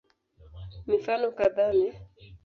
[0.87, 1.89] Mifano kadhaa ni